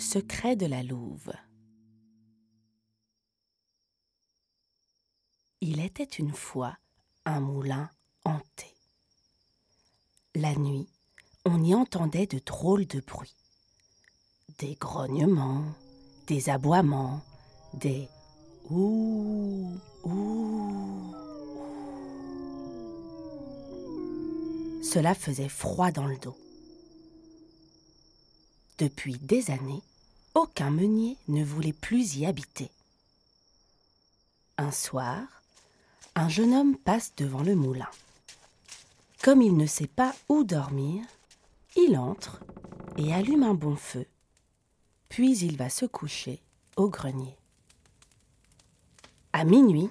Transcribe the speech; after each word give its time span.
Secret 0.00 0.56
de 0.56 0.66
la 0.66 0.82
louve. 0.82 1.32
Il 5.60 5.80
était 5.80 6.04
une 6.04 6.32
fois 6.32 6.76
un 7.26 7.40
moulin 7.40 7.90
hanté. 8.24 8.74
La 10.34 10.54
nuit, 10.54 10.88
on 11.44 11.62
y 11.62 11.74
entendait 11.74 12.26
de 12.26 12.38
drôles 12.38 12.86
de 12.86 13.00
bruits. 13.00 13.36
Des 14.58 14.74
grognements, 14.74 15.64
des 16.26 16.48
aboiements, 16.48 17.20
des 17.74 18.08
ouh, 18.70 19.78
ouh. 20.04 21.14
Cela 24.82 25.14
faisait 25.14 25.48
froid 25.48 25.92
dans 25.92 26.06
le 26.06 26.16
dos. 26.16 26.36
Depuis 28.78 29.18
des 29.18 29.50
années, 29.50 29.82
aucun 30.34 30.70
meunier 30.70 31.16
ne 31.28 31.44
voulait 31.44 31.72
plus 31.72 32.16
y 32.16 32.26
habiter. 32.26 32.70
Un 34.58 34.72
soir, 34.72 35.22
un 36.14 36.28
jeune 36.28 36.54
homme 36.54 36.76
passe 36.76 37.12
devant 37.16 37.42
le 37.42 37.54
moulin. 37.54 37.88
Comme 39.22 39.42
il 39.42 39.56
ne 39.56 39.66
sait 39.66 39.86
pas 39.86 40.14
où 40.28 40.44
dormir, 40.44 41.04
il 41.76 41.96
entre 41.96 42.40
et 42.96 43.12
allume 43.12 43.42
un 43.42 43.54
bon 43.54 43.76
feu, 43.76 44.06
puis 45.08 45.38
il 45.38 45.56
va 45.56 45.68
se 45.68 45.86
coucher 45.86 46.40
au 46.76 46.88
grenier. 46.88 47.36
À 49.32 49.44
minuit, 49.44 49.90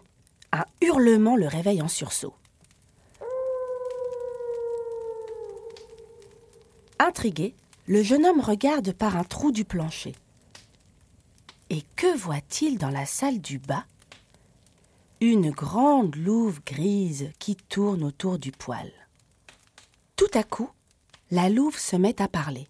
un 0.51 0.65
hurlement 0.81 1.35
le 1.35 1.47
réveille 1.47 1.81
en 1.81 1.87
sursaut. 1.87 2.33
Intrigué, 6.99 7.55
le 7.87 8.03
jeune 8.03 8.25
homme 8.25 8.41
regarde 8.41 8.91
par 8.91 9.15
un 9.15 9.23
trou 9.23 9.51
du 9.51 9.63
plancher. 9.63 10.13
Et 11.71 11.83
que 11.95 12.17
voit-il 12.17 12.77
dans 12.79 12.89
la 12.89 13.05
salle 13.05 13.39
du 13.39 13.59
bas? 13.59 13.85
Une 15.21 15.51
grande 15.51 16.15
louve 16.15 16.61
grise 16.65 17.29
qui 17.37 17.55
tourne 17.55 18.03
autour 18.03 18.39
du 18.39 18.51
poêle. 18.51 18.93
Tout 20.15 20.31
à 20.33 20.43
coup, 20.43 20.71
la 21.29 21.49
louve 21.49 21.77
se 21.77 21.95
met 21.95 22.21
à 22.21 22.27
parler. 22.27 22.67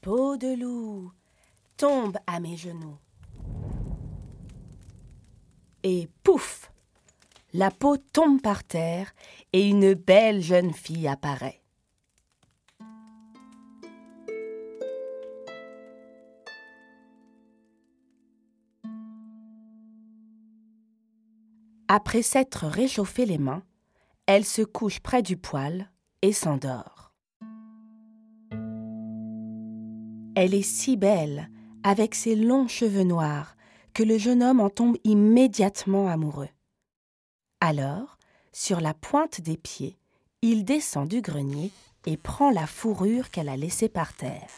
Peau 0.00 0.36
de 0.36 0.58
loup, 0.58 1.12
tombe 1.76 2.18
à 2.26 2.40
mes 2.40 2.56
genoux. 2.56 2.98
Et 5.84 6.08
pouf 6.24 6.72
La 7.52 7.70
peau 7.70 7.96
tombe 7.96 8.42
par 8.42 8.64
terre 8.64 9.14
et 9.52 9.68
une 9.68 9.94
belle 9.94 10.42
jeune 10.42 10.72
fille 10.72 11.06
apparaît. 11.06 11.60
Après 21.96 22.20
s'être 22.20 22.66
réchauffé 22.66 23.24
les 23.24 23.38
mains, 23.38 23.62
elle 24.26 24.44
se 24.44 24.60
couche 24.60 25.00
près 25.00 25.22
du 25.22 25.38
poêle 25.38 25.90
et 26.20 26.34
s'endort. 26.34 27.14
Elle 30.34 30.52
est 30.52 30.60
si 30.60 30.98
belle, 30.98 31.48
avec 31.84 32.14
ses 32.14 32.36
longs 32.36 32.68
cheveux 32.68 33.04
noirs, 33.04 33.56
que 33.94 34.02
le 34.02 34.18
jeune 34.18 34.42
homme 34.42 34.60
en 34.60 34.68
tombe 34.68 34.98
immédiatement 35.04 36.06
amoureux. 36.08 36.50
Alors, 37.62 38.18
sur 38.52 38.82
la 38.82 38.92
pointe 38.92 39.40
des 39.40 39.56
pieds, 39.56 39.96
il 40.42 40.66
descend 40.66 41.08
du 41.08 41.22
grenier 41.22 41.70
et 42.04 42.18
prend 42.18 42.50
la 42.50 42.66
fourrure 42.66 43.30
qu'elle 43.30 43.48
a 43.48 43.56
laissée 43.56 43.88
par 43.88 44.12
terre. 44.12 44.50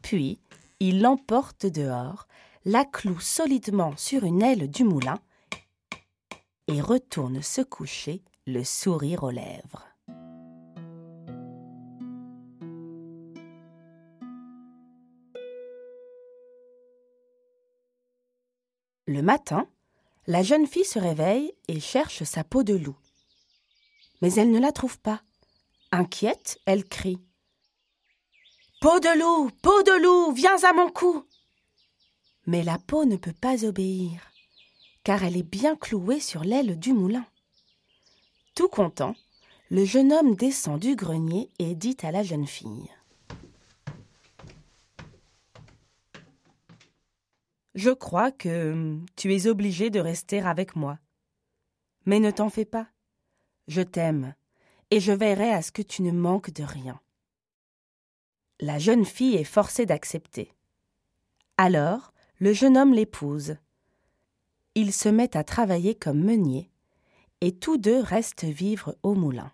Puis, 0.00 0.38
il 0.80 1.02
l'emporte 1.02 1.66
dehors, 1.66 2.26
la 2.64 2.86
cloue 2.86 3.20
solidement 3.20 3.92
sur 3.98 4.24
une 4.24 4.40
aile 4.40 4.70
du 4.70 4.84
moulin 4.84 5.20
et 6.68 6.80
retourne 6.80 7.42
se 7.42 7.60
coucher, 7.60 8.22
le 8.46 8.64
sourire 8.64 9.22
aux 9.24 9.30
lèvres. 9.30 9.86
Le 19.06 19.20
matin, 19.20 19.68
la 20.26 20.42
jeune 20.42 20.66
fille 20.66 20.84
se 20.84 20.98
réveille 20.98 21.52
et 21.68 21.80
cherche 21.80 22.22
sa 22.22 22.44
peau 22.44 22.62
de 22.62 22.74
loup. 22.74 22.96
Mais 24.20 24.32
elle 24.34 24.50
ne 24.50 24.60
la 24.60 24.72
trouve 24.72 24.98
pas. 25.00 25.22
Inquiète, 25.90 26.60
elle 26.64 26.84
crie. 26.84 27.18
Peau 28.80 29.00
de 29.00 29.18
loup, 29.18 29.50
peau 29.62 29.82
de 29.82 30.02
loup, 30.02 30.32
viens 30.32 30.62
à 30.64 30.72
mon 30.72 30.90
cou. 30.90 31.24
Mais 32.46 32.62
la 32.62 32.78
peau 32.78 33.04
ne 33.04 33.16
peut 33.16 33.34
pas 33.34 33.64
obéir 33.64 34.31
car 35.04 35.24
elle 35.24 35.36
est 35.36 35.42
bien 35.42 35.76
clouée 35.76 36.20
sur 36.20 36.44
l'aile 36.44 36.78
du 36.78 36.92
moulin. 36.92 37.26
Tout 38.54 38.68
content, 38.68 39.14
le 39.70 39.84
jeune 39.84 40.12
homme 40.12 40.36
descend 40.36 40.78
du 40.78 40.96
grenier 40.96 41.48
et 41.58 41.74
dit 41.74 41.96
à 42.02 42.12
la 42.12 42.22
jeune 42.22 42.46
fille 42.46 42.90
Je 47.74 47.90
crois 47.90 48.30
que 48.30 48.98
tu 49.16 49.34
es 49.34 49.46
obligée 49.46 49.88
de 49.88 49.98
rester 49.98 50.40
avec 50.40 50.76
moi. 50.76 50.98
Mais 52.04 52.20
ne 52.20 52.30
t'en 52.30 52.50
fais 52.50 52.66
pas. 52.66 52.88
Je 53.66 53.80
t'aime, 53.80 54.34
et 54.90 55.00
je 55.00 55.12
veillerai 55.12 55.50
à 55.52 55.62
ce 55.62 55.72
que 55.72 55.80
tu 55.80 56.02
ne 56.02 56.10
manques 56.10 56.52
de 56.52 56.64
rien. 56.64 57.00
La 58.60 58.78
jeune 58.78 59.06
fille 59.06 59.36
est 59.36 59.44
forcée 59.44 59.86
d'accepter. 59.86 60.52
Alors, 61.56 62.12
le 62.38 62.52
jeune 62.52 62.76
homme 62.76 62.92
l'épouse 62.92 63.56
ils 64.74 64.92
se 64.92 65.08
mettent 65.08 65.36
à 65.36 65.44
travailler 65.44 65.94
comme 65.94 66.20
meuniers, 66.20 66.70
et 67.40 67.52
tous 67.52 67.76
deux 67.76 68.00
restent 68.00 68.44
vivre 68.44 68.96
au 69.02 69.14
moulin. 69.14 69.52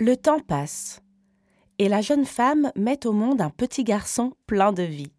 Le 0.00 0.16
temps 0.16 0.40
passe, 0.40 1.02
et 1.78 1.88
la 1.88 2.00
jeune 2.00 2.24
femme 2.24 2.72
met 2.76 3.04
au 3.06 3.12
monde 3.12 3.40
un 3.40 3.50
petit 3.50 3.84
garçon 3.84 4.32
plein 4.46 4.72
de 4.72 4.82
vie. 4.82 5.12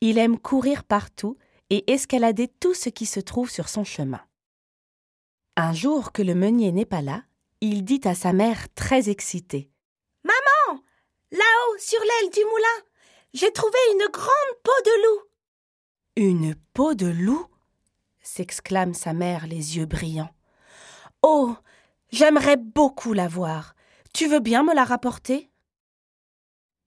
Il 0.00 0.16
aime 0.16 0.38
courir 0.38 0.84
partout 0.84 1.36
et 1.70 1.90
escalader 1.92 2.48
tout 2.48 2.74
ce 2.74 2.88
qui 2.88 3.06
se 3.06 3.20
trouve 3.20 3.50
sur 3.50 3.68
son 3.68 3.84
chemin. 3.84 4.20
Un 5.56 5.72
jour 5.72 6.12
que 6.12 6.22
le 6.22 6.34
meunier 6.34 6.72
n'est 6.72 6.84
pas 6.84 7.02
là, 7.02 7.24
il 7.60 7.84
dit 7.84 8.00
à 8.04 8.14
sa 8.14 8.32
mère 8.32 8.72
très 8.74 9.08
excitée 9.08 9.70
Maman 10.24 10.80
Là-haut, 11.32 11.78
sur 11.78 12.00
l'aile 12.00 12.30
du 12.30 12.44
moulin, 12.44 12.84
j'ai 13.34 13.52
trouvé 13.52 13.78
une 13.94 14.10
grande 14.12 14.62
peau 14.62 14.70
de 14.84 15.02
loup. 15.02 15.22
Une 16.16 16.54
peau 16.72 16.94
de 16.94 17.06
loup? 17.06 17.46
s'exclame 18.22 18.94
sa 18.94 19.12
mère, 19.12 19.46
les 19.46 19.76
yeux 19.76 19.86
brillants. 19.86 20.34
Oh 21.22 21.54
J'aimerais 22.10 22.56
beaucoup 22.56 23.12
la 23.12 23.28
voir. 23.28 23.74
Tu 24.14 24.26
veux 24.26 24.40
bien 24.40 24.62
me 24.62 24.74
la 24.74 24.84
rapporter? 24.84 25.50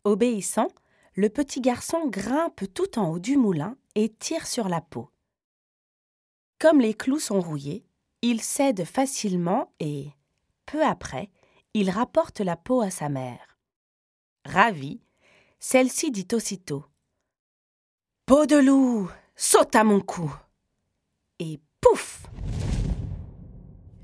Obéissant, 0.03 0.69
le 1.15 1.29
petit 1.29 1.61
garçon 1.61 2.07
grimpe 2.07 2.63
tout 2.73 2.97
en 2.97 3.09
haut 3.09 3.19
du 3.19 3.35
moulin 3.35 3.75
et 3.99 4.07
tire 4.07 4.47
sur 4.47 4.69
la 4.69 4.79
peau. 4.79 5.09
Comme 6.57 6.79
les 6.79 6.93
clous 6.93 7.19
sont 7.19 7.41
rouillés, 7.41 7.85
il 8.21 8.41
cède 8.41 8.85
facilement 8.85 9.73
et, 9.81 10.07
peu 10.65 10.85
après, 10.85 11.29
il 11.73 11.89
rapporte 11.89 12.39
la 12.39 12.55
peau 12.55 12.81
à 12.81 12.91
sa 12.91 13.09
mère. 13.09 13.59
Ravie, 14.45 15.01
celle-ci 15.59 16.11
dit 16.11 16.27
aussitôt 16.31 16.85
Peau 18.25 18.45
de 18.45 18.55
loup, 18.55 19.11
saute 19.35 19.75
à 19.75 19.83
mon 19.83 19.99
cou 19.99 20.33
Et 21.39 21.59
pouf 21.81 22.25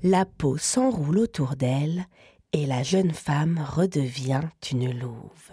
La 0.02 0.26
peau 0.26 0.58
s'enroule 0.58 1.20
autour 1.20 1.56
d'elle 1.56 2.04
et 2.52 2.66
la 2.66 2.82
jeune 2.82 3.14
femme 3.14 3.58
redevient 3.58 4.48
une 4.70 4.92
louve. 4.92 5.52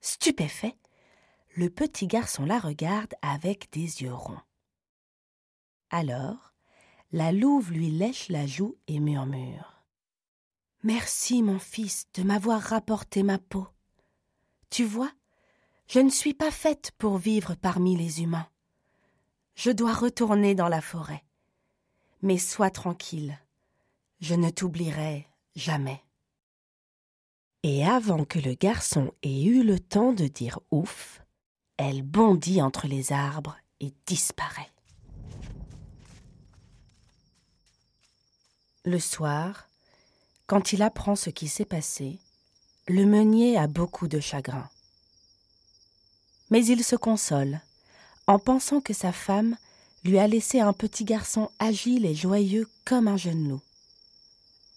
Stupéfait, 0.00 0.76
le 1.54 1.68
petit 1.68 2.06
garçon 2.06 2.44
la 2.44 2.58
regarde 2.58 3.14
avec 3.20 3.70
des 3.72 4.02
yeux 4.02 4.14
ronds. 4.14 4.40
Alors, 5.90 6.54
la 7.12 7.32
louve 7.32 7.72
lui 7.72 7.90
lèche 7.90 8.28
la 8.30 8.46
joue 8.46 8.76
et 8.86 9.00
murmure. 9.00 9.84
Merci, 10.82 11.42
mon 11.42 11.58
fils, 11.58 12.06
de 12.14 12.22
m'avoir 12.22 12.60
rapporté 12.60 13.22
ma 13.22 13.38
peau. 13.38 13.68
Tu 14.70 14.84
vois, 14.84 15.12
je 15.86 16.00
ne 16.00 16.08
suis 16.08 16.34
pas 16.34 16.50
faite 16.50 16.92
pour 16.96 17.18
vivre 17.18 17.54
parmi 17.54 17.96
les 17.96 18.22
humains. 18.22 18.48
Je 19.54 19.70
dois 19.70 19.92
retourner 19.92 20.54
dans 20.54 20.68
la 20.68 20.80
forêt. 20.80 21.22
Mais 22.22 22.38
sois 22.38 22.70
tranquille, 22.70 23.38
je 24.20 24.34
ne 24.34 24.48
t'oublierai 24.48 25.28
jamais. 25.54 26.02
Et 27.62 27.86
avant 27.86 28.24
que 28.24 28.38
le 28.38 28.54
garçon 28.54 29.12
ait 29.22 29.44
eu 29.44 29.62
le 29.62 29.78
temps 29.78 30.12
de 30.12 30.26
dire 30.26 30.58
ouf, 30.70 31.21
elle 31.76 32.02
bondit 32.02 32.62
entre 32.62 32.86
les 32.86 33.12
arbres 33.12 33.56
et 33.80 33.92
disparaît. 34.06 34.70
Le 38.84 38.98
soir, 38.98 39.68
quand 40.46 40.72
il 40.72 40.82
apprend 40.82 41.16
ce 41.16 41.30
qui 41.30 41.48
s'est 41.48 41.64
passé, 41.64 42.18
le 42.88 43.06
meunier 43.06 43.56
a 43.56 43.68
beaucoup 43.68 44.08
de 44.08 44.20
chagrin. 44.20 44.68
Mais 46.50 46.64
il 46.66 46.82
se 46.82 46.96
console 46.96 47.60
en 48.26 48.38
pensant 48.38 48.80
que 48.80 48.92
sa 48.92 49.12
femme 49.12 49.56
lui 50.04 50.18
a 50.18 50.26
laissé 50.26 50.60
un 50.60 50.72
petit 50.72 51.04
garçon 51.04 51.50
agile 51.58 52.06
et 52.06 52.14
joyeux 52.14 52.68
comme 52.84 53.08
un 53.08 53.16
jeune 53.16 53.48
loup. 53.48 53.60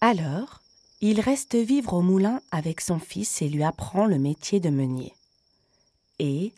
Alors, 0.00 0.62
il 1.00 1.20
reste 1.20 1.56
vivre 1.56 1.94
au 1.94 2.02
moulin 2.02 2.40
avec 2.50 2.80
son 2.80 2.98
fils 2.98 3.42
et 3.42 3.48
lui 3.48 3.64
apprend 3.64 4.06
le 4.06 4.18
métier 4.18 4.60
de 4.60 4.70
meunier. 4.70 5.14
Et, 6.18 6.52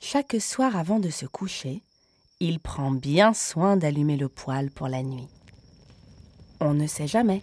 chaque 0.00 0.40
soir 0.40 0.76
avant 0.76 0.98
de 0.98 1.10
se 1.10 1.26
coucher, 1.26 1.82
il 2.40 2.58
prend 2.58 2.90
bien 2.90 3.34
soin 3.34 3.76
d'allumer 3.76 4.16
le 4.16 4.28
poêle 4.28 4.70
pour 4.70 4.88
la 4.88 5.02
nuit. 5.02 5.28
On 6.58 6.72
ne 6.72 6.86
sait 6.86 7.06
jamais. 7.06 7.42